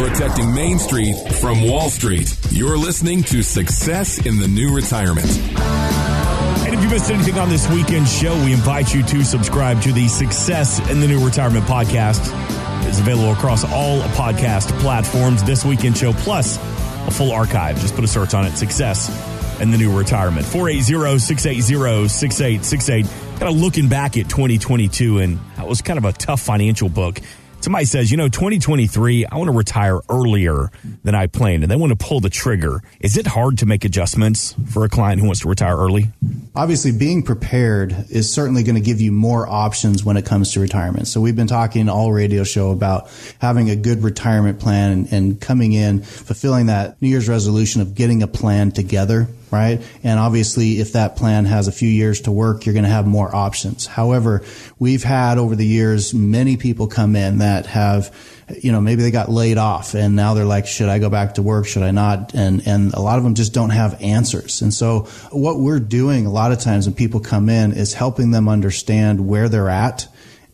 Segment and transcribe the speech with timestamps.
[0.00, 2.34] Protecting Main Street from Wall Street.
[2.50, 5.28] You're listening to Success in the New Retirement.
[5.28, 9.92] And if you missed anything on this weekend show, we invite you to subscribe to
[9.92, 12.22] the Success in the New Retirement podcast.
[12.88, 15.44] It's available across all podcast platforms.
[15.44, 17.78] This weekend show plus a full archive.
[17.78, 18.56] Just put a search on it.
[18.56, 19.10] Success
[19.60, 20.46] in the New Retirement.
[20.46, 23.38] 480-680-6868.
[23.38, 27.20] Kind of looking back at 2022 and that was kind of a tough financial book.
[27.60, 30.70] Somebody says, you know, 2023, I want to retire earlier
[31.04, 32.82] than I planned and they want to pull the trigger.
[33.00, 36.06] Is it hard to make adjustments for a client who wants to retire early?
[36.56, 40.60] Obviously, being prepared is certainly going to give you more options when it comes to
[40.60, 41.06] retirement.
[41.06, 43.10] So we've been talking all radio show about
[43.42, 47.94] having a good retirement plan and, and coming in, fulfilling that New Year's resolution of
[47.94, 49.82] getting a plan together right?
[50.02, 53.06] And obviously, if that plan has a few years to work, you're going to have
[53.06, 53.86] more options.
[53.86, 54.42] However,
[54.78, 58.14] we've had over the years many people come in that have,
[58.62, 61.34] you know, maybe they got laid off and now they're like, should I go back
[61.34, 61.66] to work?
[61.66, 62.34] Should I not?
[62.34, 64.62] And, and a lot of them just don't have answers.
[64.62, 65.00] And so
[65.30, 69.26] what we're doing a lot of times when people come in is helping them understand
[69.26, 70.08] where they're at.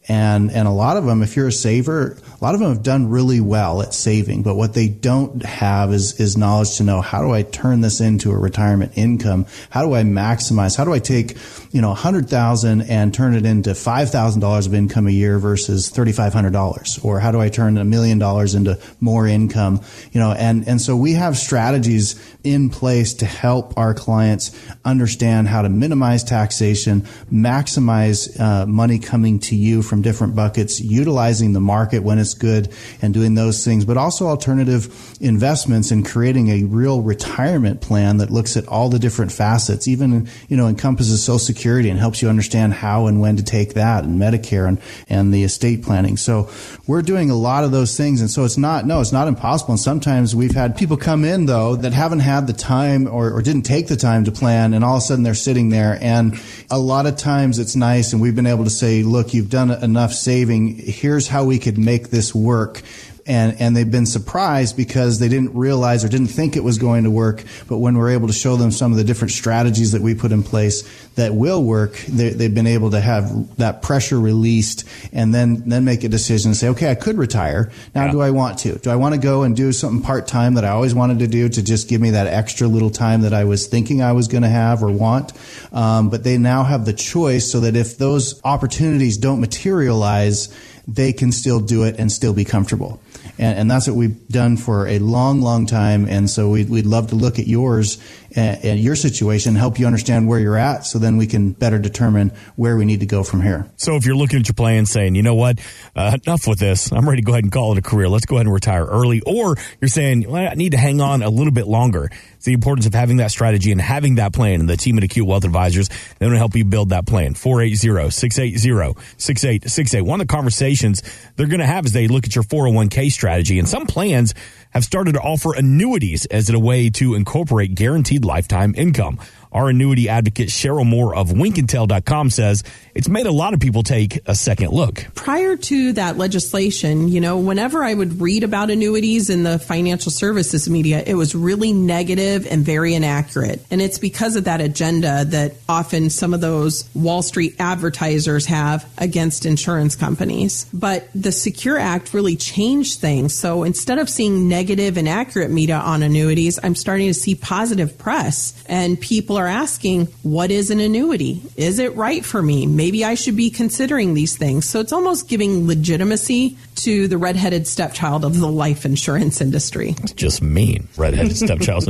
[0.09, 2.83] And, and a lot of them, if you're a saver, a lot of them have
[2.83, 7.01] done really well at saving, but what they don't have is, is knowledge to know
[7.01, 9.47] how do I turn this into a retirement income?
[9.71, 10.77] How do I maximize?
[10.77, 11.37] How do I take,
[11.73, 15.11] you know, a hundred thousand and turn it into five thousand dollars of income a
[15.11, 17.01] year versus thirty five hundred dollars?
[17.03, 19.81] Or how do I turn a million dollars into more income?
[20.13, 25.49] You know, and, and so we have strategies in place to help our clients understand
[25.49, 27.03] how to minimize taxation,
[27.33, 32.73] maximize uh, money coming to you from different buckets, utilizing the market when it's good
[33.03, 38.31] and doing those things, but also alternative investments and creating a real retirement plan that
[38.31, 42.29] looks at all the different facets, even, you know, encompasses social security and helps you
[42.29, 46.17] understand how and when to take that and Medicare and, and the estate planning.
[46.17, 46.51] So
[46.87, 48.21] we're doing a lot of those things.
[48.21, 49.73] And so it's not, no, it's not impossible.
[49.73, 53.43] And sometimes we've had people come in though that haven't had the time or, or
[53.43, 56.41] didn't take the time to plan and all of a sudden they're sitting there and
[56.71, 59.71] a lot of times it's nice and we've been able to say, look, you've done
[59.87, 60.77] enough saving.
[60.77, 62.83] Here's how we could make this work
[63.27, 67.05] and and they've been surprised because they didn't realize or didn't think it was going
[67.05, 67.45] to work.
[67.69, 70.33] But when we're able to show them some of the different strategies that we put
[70.33, 70.83] in place
[71.15, 75.85] that will work, they, have been able to have that pressure released and then then
[75.85, 77.71] make a decision and say, okay, I could retire.
[77.95, 78.13] Now, yeah.
[78.13, 78.79] do I want to?
[78.79, 81.27] Do I want to go and do something part time that I always wanted to
[81.27, 84.29] do to just give me that extra little time that I was thinking I was
[84.29, 85.33] going to have or want?
[85.73, 90.55] Um, but they now have the choice so that if those opportunities don't materialize,
[90.87, 93.01] they can still do it and still be comfortable.
[93.39, 96.07] And, and that's what we've done for a long, long time.
[96.09, 97.99] And so we'd, we'd love to look at yours
[98.35, 101.79] and, and your situation, help you understand where you're at, so then we can better
[101.79, 103.71] determine where we need to go from here.
[103.77, 105.59] So if you're looking at your plan saying, you know what,
[105.95, 108.09] uh, enough with this, I'm ready to go ahead and call it a career.
[108.09, 109.23] Let's go ahead and retire early.
[109.27, 112.11] Or you're saying, well, I need to hang on a little bit longer.
[112.35, 114.61] It's the importance of having that strategy and having that plan.
[114.61, 117.35] And the team at Acute Wealth Advisors, they're going to help you build that plan.
[117.35, 120.03] 480-680-6868.
[120.03, 121.03] One of the conversations
[121.37, 123.26] they're going to have as they look at your 401k strategy.
[123.59, 124.35] And some plans
[124.71, 129.19] have started to offer annuities as a way to incorporate guaranteed lifetime income.
[129.57, 132.63] Our annuity advocate Sheryl Moore of winkintel.com says
[132.95, 135.07] it's made a lot of people take a second look.
[135.15, 140.13] Prior to that legislation, you know, whenever I would read about annuities in the financial
[140.13, 143.65] services media, it was really negative and very inaccurate.
[143.71, 148.87] And it's because of that agenda that often some of those Wall Street advertisers have
[148.99, 150.67] against insurance companies.
[150.75, 153.35] But the Secure Act really changed things.
[153.35, 157.97] So instead of seeing negative and accurate media on annuities, I'm starting to see positive
[157.97, 161.43] press and people are asking, what is an annuity?
[161.57, 162.67] Is it right for me?
[162.67, 164.65] Maybe I should be considering these things.
[164.65, 169.95] So it's almost giving legitimacy to the redheaded stepchild of the life insurance industry.
[170.03, 171.85] It's just mean, redheaded stepchild.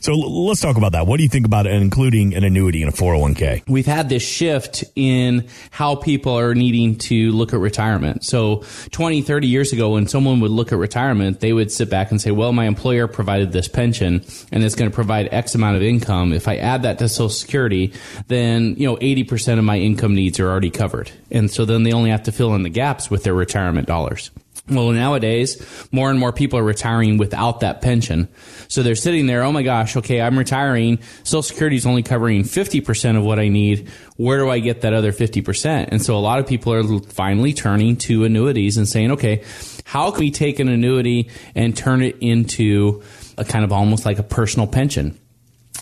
[0.00, 1.06] so let's talk about that.
[1.06, 3.68] What do you think about including an annuity in a 401k?
[3.68, 8.24] We've had this shift in how people are needing to look at retirement.
[8.24, 12.10] So 20, 30 years ago, when someone would look at retirement, they would sit back
[12.10, 15.76] and say, well, my employer provided this pension and it's going to provide X amount
[15.76, 16.32] of income.
[16.32, 17.92] If I add that to Social Security,
[18.28, 21.10] then, you know, 80% of my income needs are already covered.
[21.30, 24.30] And so then they only have to fill in the gaps with their retirement dollars.
[24.68, 28.26] Well, nowadays, more and more people are retiring without that pension.
[28.66, 30.98] So they're sitting there, oh my gosh, okay, I'm retiring.
[31.22, 33.88] Social Security is only covering 50% of what I need.
[34.16, 35.88] Where do I get that other 50%?
[35.92, 39.44] And so a lot of people are finally turning to annuities and saying, okay,
[39.84, 43.04] how can we take an annuity and turn it into
[43.38, 45.16] a kind of almost like a personal pension?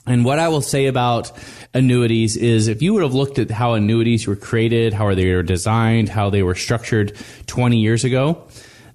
[0.07, 1.33] And what I will say about
[1.73, 5.43] annuities is if you would have looked at how annuities were created, how they were
[5.43, 7.17] designed, how they were structured
[7.47, 8.47] 20 years ago,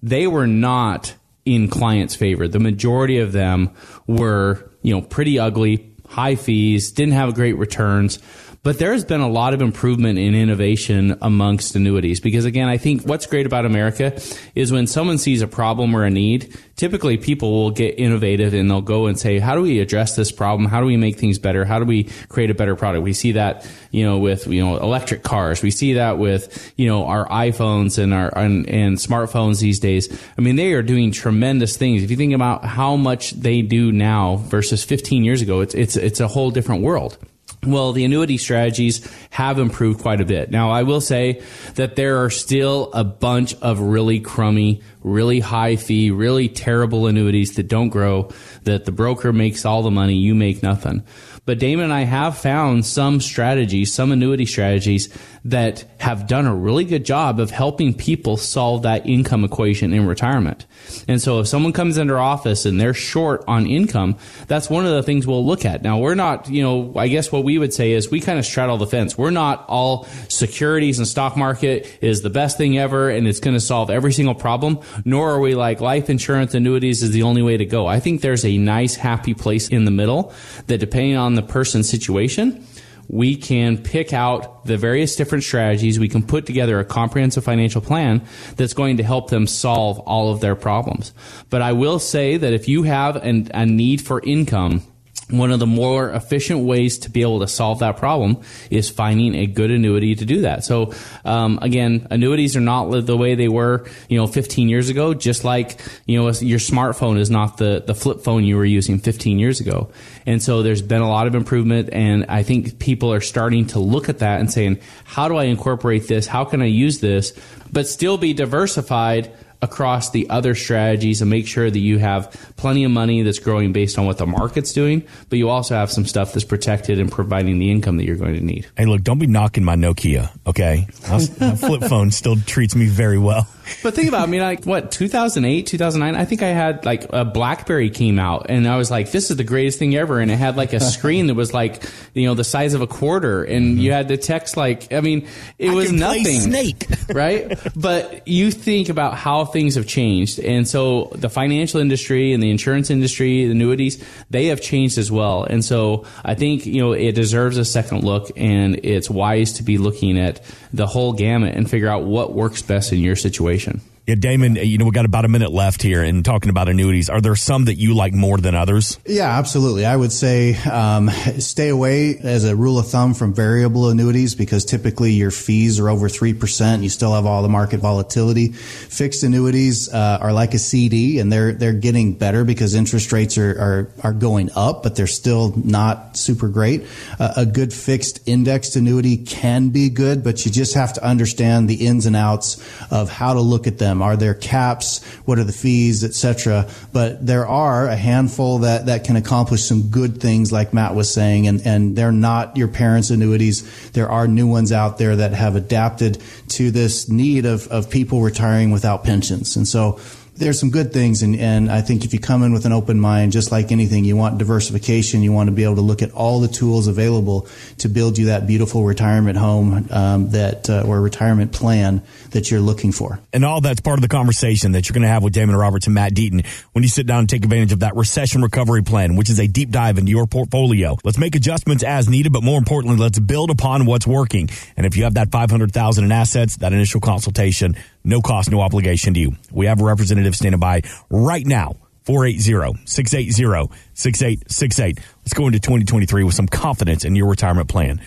[0.03, 1.15] they were not
[1.45, 2.47] in clients' favor.
[2.47, 3.71] The majority of them
[4.05, 8.19] were, you know, pretty ugly, high fees, didn't have great returns.
[8.61, 13.03] But there's been a lot of improvement in innovation amongst annuities because again, I think
[13.03, 14.19] what's great about America
[14.53, 18.69] is when someone sees a problem or a need, typically people will get innovative and
[18.69, 20.67] they'll go and say, how do we address this problem?
[20.67, 21.63] How do we make things better?
[21.63, 23.03] How do we create a better product?
[23.03, 25.61] We see that, you know, with, you know, electric cars.
[25.61, 30.09] We see that with, you know, our iPhones and our, and, and smartphones these days.
[30.37, 32.03] I mean, they are doing tremendous things.
[32.03, 35.95] If you think about how much they do now versus 15 years ago, it's, it's,
[35.99, 37.17] it's a whole different world.
[37.65, 40.49] Well, the annuity strategies have improved quite a bit.
[40.49, 41.43] Now, I will say
[41.75, 47.55] that there are still a bunch of really crummy, really high fee, really terrible annuities
[47.55, 48.29] that don't grow,
[48.63, 51.03] that the broker makes all the money, you make nothing.
[51.49, 55.09] But Damon and I have found some strategies, some annuity strategies
[55.45, 60.05] that have done a really good job of helping people solve that income equation in
[60.05, 60.67] retirement.
[61.07, 64.17] And so if someone comes into our office and they're short on income,
[64.47, 65.81] that's one of the things we'll look at.
[65.81, 68.45] Now, we're not, you know, I guess what we would say is we kind of
[68.45, 69.17] straddle the fence.
[69.17, 73.55] We're not all securities and stock market is the best thing ever and it's going
[73.55, 77.41] to solve every single problem, nor are we like life insurance annuities is the only
[77.41, 77.87] way to go.
[77.87, 80.33] I think there's a nice, happy place in the middle
[80.67, 82.65] that depending on the person's situation,
[83.07, 85.99] we can pick out the various different strategies.
[85.99, 88.21] We can put together a comprehensive financial plan
[88.55, 91.11] that's going to help them solve all of their problems.
[91.49, 94.83] But I will say that if you have an, a need for income,
[95.29, 99.35] one of the more efficient ways to be able to solve that problem is finding
[99.35, 100.63] a good annuity to do that.
[100.63, 100.93] So,
[101.23, 105.13] um, again, annuities are not the way they were, you know, 15 years ago.
[105.13, 108.99] Just like you know, your smartphone is not the the flip phone you were using
[108.99, 109.89] 15 years ago.
[110.25, 113.79] And so, there's been a lot of improvement, and I think people are starting to
[113.79, 116.27] look at that and saying, "How do I incorporate this?
[116.27, 117.33] How can I use this,
[117.71, 122.83] but still be diversified?" Across the other strategies and make sure that you have plenty
[122.83, 126.05] of money that's growing based on what the market's doing, but you also have some
[126.05, 128.65] stuff that's protected and providing the income that you're going to need.
[128.77, 130.87] Hey, look, don't be knocking my Nokia, okay?
[131.09, 133.47] My flip phone still treats me very well.
[133.83, 136.19] But think about, it, I mean, like what 2008, 2009.
[136.19, 139.37] I think I had like a BlackBerry came out, and I was like, "This is
[139.37, 141.83] the greatest thing ever!" And it had like a screen that was like,
[142.13, 143.79] you know, the size of a quarter, and mm-hmm.
[143.79, 147.57] you had to text like, I mean, it I was nothing, Snake, right?
[147.75, 152.51] But you think about how things have changed, and so the financial industry and the
[152.51, 155.43] insurance industry, the annuities, they have changed as well.
[155.43, 159.63] And so I think you know it deserves a second look, and it's wise to
[159.63, 160.41] be looking at
[160.73, 163.98] the whole gamut and figure out what works best in your situation situation.
[164.09, 167.11] Yeah, Damon, you know, we got about a minute left here and talking about annuities.
[167.11, 168.99] Are there some that you like more than others?
[169.05, 169.85] Yeah, absolutely.
[169.85, 174.65] I would say um, stay away as a rule of thumb from variable annuities because
[174.65, 176.61] typically your fees are over 3%.
[176.61, 178.51] And you still have all the market volatility.
[178.51, 183.37] Fixed annuities uh, are like a CD and they're, they're getting better because interest rates
[183.37, 186.83] are, are, are going up, but they're still not super great.
[187.19, 191.69] Uh, a good fixed indexed annuity can be good, but you just have to understand
[191.69, 193.98] the ins and outs of how to look at them.
[194.01, 195.03] Are there caps?
[195.25, 196.69] What are the fees, etc.
[196.93, 201.13] But there are a handful that, that can accomplish some good things, like Matt was
[201.13, 203.91] saying, and, and they're not your parents' annuities.
[203.91, 208.21] There are new ones out there that have adapted to this need of, of people
[208.21, 209.55] retiring without pensions.
[209.55, 209.99] And so
[210.39, 212.99] there's some good things, and, and I think if you come in with an open
[212.99, 215.21] mind, just like anything, you want diversification.
[215.21, 217.47] You want to be able to look at all the tools available
[217.79, 222.61] to build you that beautiful retirement home um, that uh, or retirement plan that you're
[222.61, 223.19] looking for.
[223.33, 225.87] And all that's part of the conversation that you're going to have with Damon Roberts
[225.87, 229.17] and Matt Deaton when you sit down and take advantage of that recession recovery plan,
[229.17, 230.97] which is a deep dive into your portfolio.
[231.03, 234.49] Let's make adjustments as needed, but more importantly, let's build upon what's working.
[234.77, 239.13] And if you have that 500,000 in assets, that initial consultation no cost, no obligation
[239.13, 239.33] to you.
[239.51, 241.75] We have a representative standing by right now.
[242.05, 244.99] 480-680-6868.
[245.19, 248.01] Let's go into 2023 with some confidence in your retirement plan.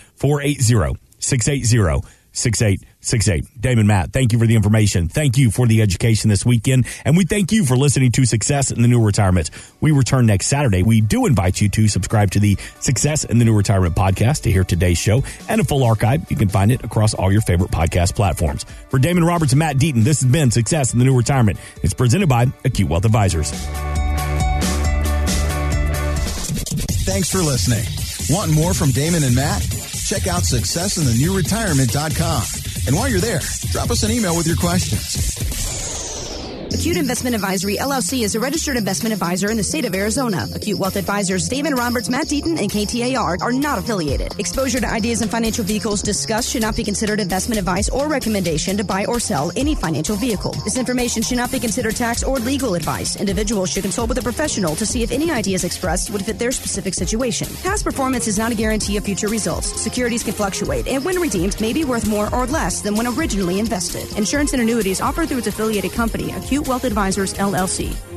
[3.03, 3.61] 480-680 6868.
[3.61, 5.07] Damon Matt, thank you for the information.
[5.07, 6.85] Thank you for the education this weekend.
[7.05, 9.49] And we thank you for listening to Success in the New Retirement.
[9.81, 10.83] We return next Saturday.
[10.83, 14.51] We do invite you to subscribe to the Success in the New Retirement podcast to
[14.51, 16.29] hear today's show and a full archive.
[16.29, 18.65] You can find it across all your favorite podcast platforms.
[18.89, 21.59] For Damon Roberts and Matt Deaton, this has been Success in the New Retirement.
[21.81, 23.51] It's presented by Acute Wealth Advisors.
[27.05, 27.83] Thanks for listening.
[28.33, 29.61] Want more from Damon and Matt?
[30.03, 32.62] check out successinthenewretirement.com.
[32.85, 33.39] And while you're there,
[33.71, 35.42] drop us an email with your questions.
[36.73, 40.47] Acute Investment Advisory LLC is a registered investment advisor in the state of Arizona.
[40.55, 44.33] Acute Wealth Advisors David Roberts, Matt Deaton, and KTAR are not affiliated.
[44.39, 48.75] Exposure to ideas and financial vehicles discussed should not be considered investment advice or recommendation
[48.75, 50.53] to buy or sell any financial vehicle.
[50.63, 53.17] This information should not be considered tax or legal advice.
[53.17, 56.51] Individuals should consult with a professional to see if any ideas expressed would fit their
[56.51, 57.47] specific situation.
[57.61, 59.79] Past performance is not a guarantee of future results.
[59.79, 63.59] Securities can fluctuate, and when redeemed, may be worth more or less than when originally
[63.59, 64.11] invested.
[64.17, 68.12] Insurance and annuities offered through its affiliated company, Acute Wealth Advisors, LLC.